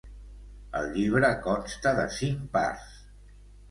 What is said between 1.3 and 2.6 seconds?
consta de cinc